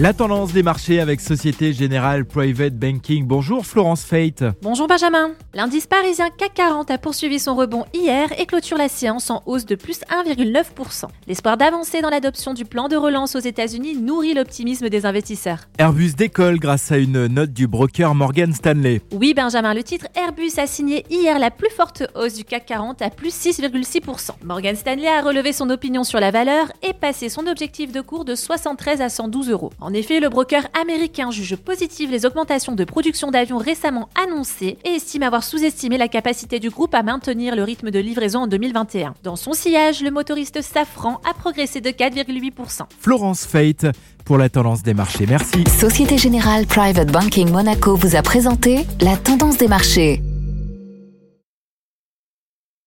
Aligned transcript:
La 0.00 0.12
tendance 0.12 0.52
des 0.52 0.62
marchés 0.62 1.00
avec 1.00 1.20
Société 1.20 1.72
Générale 1.72 2.24
Private 2.24 2.74
Banking. 2.74 3.26
Bonjour 3.26 3.66
Florence 3.66 4.04
Fate. 4.04 4.44
Bonjour 4.62 4.86
Benjamin. 4.86 5.32
L'indice 5.54 5.88
parisien 5.88 6.30
CAC 6.30 6.54
40 6.54 6.92
a 6.92 6.98
poursuivi 6.98 7.40
son 7.40 7.56
rebond 7.56 7.84
hier 7.92 8.28
et 8.38 8.46
clôture 8.46 8.78
la 8.78 8.88
séance 8.88 9.28
en 9.28 9.42
hausse 9.44 9.66
de 9.66 9.74
plus 9.74 10.02
1,9%. 10.02 11.06
L'espoir 11.26 11.56
d'avancer 11.56 12.00
dans 12.00 12.10
l'adoption 12.10 12.54
du 12.54 12.64
plan 12.64 12.86
de 12.86 12.94
relance 12.94 13.34
aux 13.34 13.40
États-Unis 13.40 13.96
nourrit 13.96 14.34
l'optimisme 14.34 14.88
des 14.88 15.04
investisseurs. 15.04 15.62
Airbus 15.78 16.12
décolle 16.12 16.60
grâce 16.60 16.92
à 16.92 16.98
une 16.98 17.26
note 17.26 17.52
du 17.52 17.66
broker 17.66 18.14
Morgan 18.14 18.54
Stanley. 18.54 19.00
Oui 19.10 19.34
Benjamin, 19.34 19.74
le 19.74 19.82
titre 19.82 20.06
Airbus 20.14 20.52
a 20.58 20.68
signé 20.68 21.06
hier 21.10 21.40
la 21.40 21.50
plus 21.50 21.70
forte 21.70 22.04
hausse 22.14 22.34
du 22.34 22.44
CAC 22.44 22.66
40 22.66 23.02
à 23.02 23.10
plus 23.10 23.34
6,6%. 23.34 24.30
Morgan 24.44 24.76
Stanley 24.76 25.08
a 25.08 25.22
relevé 25.22 25.52
son 25.52 25.70
opinion 25.70 26.04
sur 26.04 26.20
la 26.20 26.30
valeur 26.30 26.70
et 26.84 26.92
passé 26.92 27.28
son 27.28 27.48
objectif 27.48 27.90
de 27.90 28.00
cours 28.00 28.24
de 28.24 28.36
73 28.36 29.00
à 29.00 29.08
112 29.08 29.50
euros. 29.50 29.72
En 29.87 29.87
effet, 29.92 30.20
le 30.20 30.28
broker 30.28 30.66
américain 30.80 31.30
juge 31.30 31.56
positive 31.56 32.10
les 32.10 32.26
augmentations 32.26 32.74
de 32.74 32.84
production 32.84 33.30
d'avions 33.30 33.58
récemment 33.58 34.08
annoncées 34.22 34.78
et 34.84 34.90
estime 34.90 35.22
avoir 35.22 35.44
sous-estimé 35.44 35.98
la 35.98 36.08
capacité 36.08 36.58
du 36.58 36.70
groupe 36.70 36.94
à 36.94 37.02
maintenir 37.02 37.56
le 37.56 37.62
rythme 37.62 37.90
de 37.90 37.98
livraison 37.98 38.40
en 38.40 38.46
2021. 38.46 39.14
Dans 39.22 39.36
son 39.36 39.52
sillage, 39.52 40.02
le 40.02 40.10
motoriste 40.10 40.62
Safran 40.62 41.20
a 41.28 41.34
progressé 41.34 41.80
de 41.80 41.90
4,8%. 41.90 42.82
Florence 43.00 43.46
Fate 43.46 43.86
pour 44.24 44.38
la 44.38 44.48
tendance 44.48 44.82
des 44.82 44.94
marchés. 44.94 45.26
Merci. 45.26 45.64
Société 45.80 46.18
Générale 46.18 46.66
Private 46.66 47.10
Banking 47.10 47.50
Monaco 47.50 47.96
vous 47.96 48.14
a 48.14 48.22
présenté 48.22 48.86
la 49.00 49.16
tendance 49.16 49.56
des 49.56 49.68
marchés. 49.68 50.22